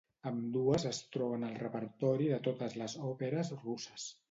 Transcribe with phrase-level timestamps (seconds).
[0.27, 4.11] Ambdues es troben al repertori de totes les òperes russes.